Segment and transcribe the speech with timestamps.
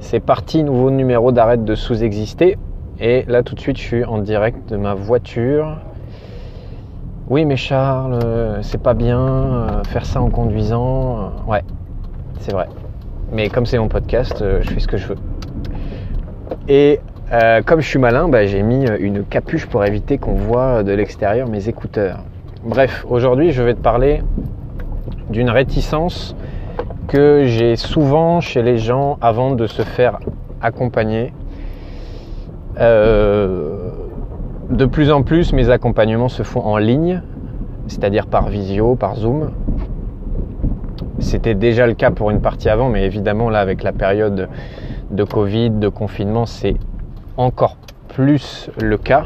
[0.00, 2.58] C'est parti, nouveau numéro d'arrête de sous-exister.
[3.00, 5.78] Et là tout de suite je suis en direct de ma voiture.
[7.28, 8.18] Oui mais Charles,
[8.62, 11.30] c'est pas bien, euh, faire ça en conduisant.
[11.46, 11.62] Ouais,
[12.40, 12.66] c'est vrai.
[13.32, 15.18] Mais comme c'est mon podcast, euh, je fais ce que je veux.
[16.68, 16.98] Et
[17.32, 20.92] euh, comme je suis malin, bah, j'ai mis une capuche pour éviter qu'on voit de
[20.92, 22.24] l'extérieur mes écouteurs.
[22.64, 24.22] Bref, aujourd'hui je vais te parler
[25.30, 26.34] d'une réticence
[27.10, 30.20] que j'ai souvent chez les gens avant de se faire
[30.62, 31.32] accompagner.
[32.78, 33.90] Euh,
[34.70, 37.20] de plus en plus, mes accompagnements se font en ligne,
[37.88, 39.50] c'est-à-dire par visio, par Zoom.
[41.18, 44.48] C'était déjà le cas pour une partie avant, mais évidemment là, avec la période
[45.10, 46.76] de Covid, de confinement, c'est
[47.36, 49.24] encore plus le cas.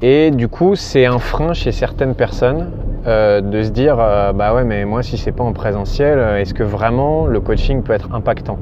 [0.00, 2.70] Et du coup, c'est un frein chez certaines personnes
[3.04, 6.38] euh, de se dire euh, bah ouais mais moi si c'est pas en présentiel euh,
[6.38, 8.58] est-ce que vraiment le coaching peut être impactant?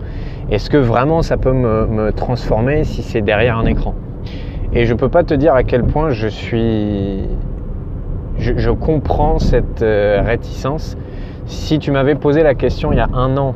[0.51, 3.95] Est-ce que vraiment ça peut me, transformer si c'est derrière un écran?
[4.73, 7.25] Et je peux pas te dire à quel point je suis
[8.39, 10.97] je, comprends cette réticence.
[11.45, 13.55] Si tu m'avais posé la question il y a un an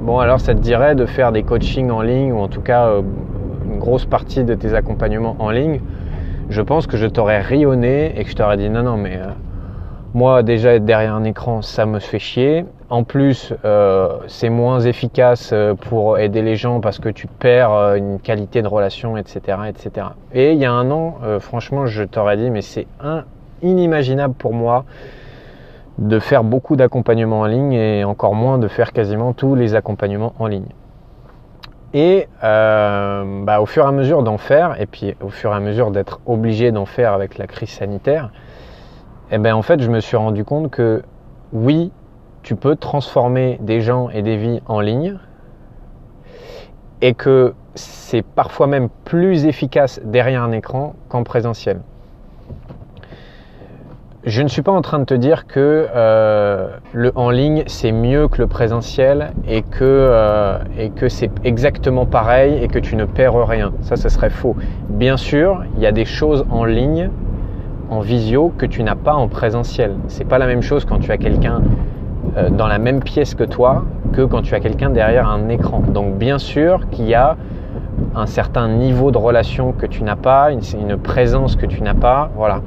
[0.00, 2.88] bon alors ça te dirait de faire des coachings en ligne ou en tout cas
[3.68, 5.80] une grosse partie de tes accompagnements en ligne
[6.52, 9.30] je pense que je t'aurais rayonné et que je t'aurais dit non, non, mais euh,
[10.14, 12.64] moi déjà être derrière un écran, ça me fait chier.
[12.90, 17.94] En plus, euh, c'est moins efficace euh, pour aider les gens parce que tu perds
[17.96, 20.08] une qualité de relation, etc., etc.
[20.34, 22.86] Et il y a un an, franchement, je t'aurais dit, mais c'est
[23.62, 24.84] inimaginable pour moi
[25.98, 30.34] de faire beaucoup d'accompagnements en ligne et encore moins de faire quasiment tous les accompagnements
[30.38, 30.68] en ligne.
[31.94, 35.56] Et euh, bah, au fur et à mesure d'en faire, et puis au fur et
[35.56, 38.30] à mesure d'être obligé d'en faire avec la crise sanitaire,
[39.30, 41.02] eh ben, en fait, je me suis rendu compte que
[41.52, 41.92] oui,
[42.42, 45.18] tu peux transformer des gens et des vies en ligne,
[47.02, 51.80] et que c'est parfois même plus efficace derrière un écran qu'en présentiel.
[54.24, 57.90] Je ne suis pas en train de te dire que euh, le en ligne c'est
[57.90, 60.58] mieux que le présentiel et que, euh,
[60.94, 63.72] que c'est exactement pareil et que tu ne perds rien.
[63.80, 64.54] Ça, ce serait faux.
[64.88, 67.10] Bien sûr, il y a des choses en ligne,
[67.90, 69.96] en visio, que tu n'as pas en présentiel.
[70.06, 71.60] C'est pas la même chose quand tu as quelqu'un
[72.36, 75.80] euh, dans la même pièce que toi que quand tu as quelqu'un derrière un écran.
[75.80, 77.36] Donc bien sûr qu'il y a
[78.14, 82.30] un certain niveau de relation que tu n'as pas, une présence que tu n'as pas.
[82.36, 82.60] Voilà.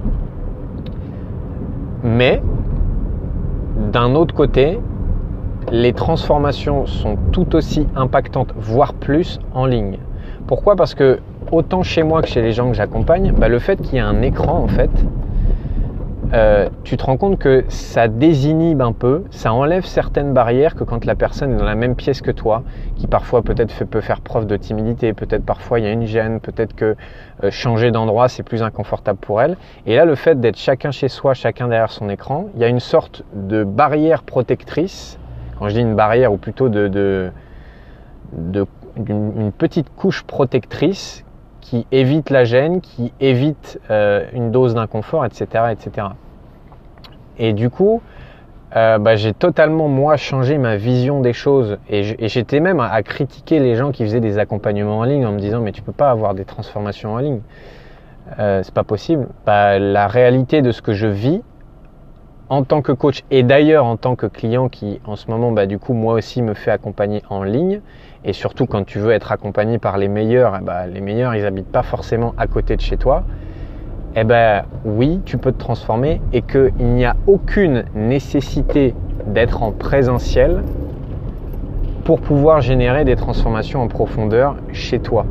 [2.05, 2.39] Mais
[3.91, 4.79] d'un autre côté,
[5.71, 9.97] les transformations sont tout aussi impactantes, voire plus, en ligne.
[10.45, 10.75] Pourquoi?
[10.75, 11.19] Parce que
[11.51, 14.01] autant chez moi que chez les gens que j'accompagne, bah, le fait qu'il y ait
[14.01, 14.91] un écran, en fait,
[16.33, 20.83] euh, tu te rends compte que ça désinhibe un peu, ça enlève certaines barrières que
[20.83, 22.63] quand la personne est dans la même pièce que toi,
[22.95, 26.39] qui parfois peut-être peut faire preuve de timidité, peut-être parfois il y a une gêne,
[26.39, 26.95] peut-être que
[27.43, 29.57] euh, changer d'endroit c'est plus inconfortable pour elle.
[29.85, 32.69] Et là, le fait d'être chacun chez soi, chacun derrière son écran, il y a
[32.69, 35.19] une sorte de barrière protectrice.
[35.59, 37.31] Quand je dis une barrière, ou plutôt de, de,
[39.07, 41.24] une petite couche protectrice
[41.65, 46.07] qui évite la gêne, qui évite euh, une dose d'inconfort, etc., etc.
[47.39, 48.03] Et du coup,
[48.75, 53.59] euh, bah, j'ai totalement moi changé ma vision des choses et j'étais même à, critiquer
[53.59, 56.11] les gens qui faisaient des accompagnements en ligne en me disant mais tu peux pas
[56.11, 57.41] avoir des transformations en ligne,
[58.37, 59.27] euh, c'est pas possible.
[59.47, 61.41] Bah, la réalité de ce que je vis
[62.49, 65.65] en tant que coach et d'ailleurs en tant que client qui en ce moment bah,
[65.65, 67.81] du coup moi aussi me fait accompagner en ligne
[68.23, 71.71] et surtout quand tu veux être accompagné par les meilleurs, bah, les meilleurs ils habitent
[71.71, 73.23] pas forcément à côté de chez toi
[74.17, 78.95] eh ben oui, tu peux te transformer et qu'il n'y a aucune nécessité
[79.27, 80.63] d'être en présentiel
[82.05, 85.25] pour pouvoir générer des transformations en profondeur chez toi.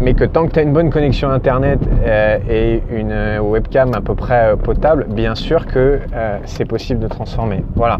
[0.00, 3.92] Mais que tant que tu as une bonne connexion Internet euh, et une euh, webcam
[3.94, 6.00] à peu près euh, potable, bien sûr que
[6.46, 7.62] c'est possible de transformer.
[7.74, 7.98] Voilà.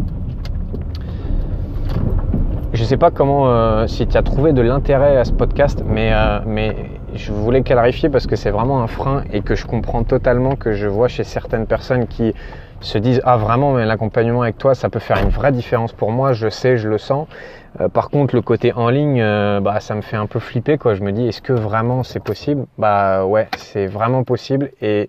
[2.73, 6.13] Je ne sais pas comment, si tu as trouvé de l'intérêt à ce podcast, mais,
[6.47, 6.75] mais
[7.15, 10.73] je voulais clarifier parce que c'est vraiment un frein et que je comprends totalement que
[10.73, 12.35] je vois chez certaines personnes qui
[12.81, 16.13] se disent ah vraiment mais l'accompagnement avec toi ça peut faire une vraie différence pour
[16.13, 17.29] moi je sais je le sens.
[17.81, 20.79] Euh, par contre le côté en ligne euh, bah ça me fait un peu flipper
[20.79, 20.95] quoi.
[20.95, 22.67] Je me dis est-ce que vraiment c'est possible?
[22.79, 25.09] Bah ouais c'est vraiment possible et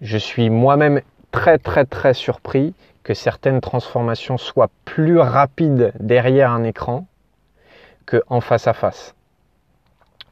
[0.00, 1.00] je suis moi-même
[1.32, 7.06] très très très surpris que certaines transformations soient plus rapides derrière un écran
[8.04, 9.15] que en face à face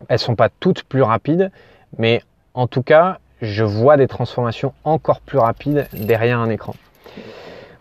[0.08, 1.50] elles sont pas toutes plus rapides,
[1.98, 2.22] mais
[2.54, 6.74] en tout cas, je vois des transformations encore plus rapides derrière un écran.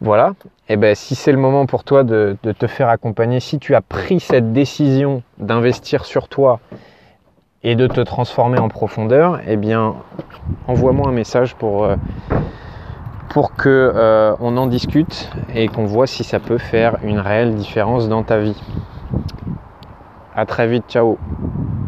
[0.01, 0.33] Voilà,
[0.68, 3.81] et ben si c'est le moment pour toi de, te faire accompagner, si tu as
[3.81, 6.60] pris cette décision d'investir sur toi
[7.63, 9.95] et de te transformer en profondeur, eh bien
[10.68, 11.95] envoie-moi un message pour, euh,
[13.57, 18.09] que euh, on en discute et qu'on voit si ça peut faire une réelle différence
[18.09, 18.62] dans ta vie.
[20.36, 21.18] À très vite, ciao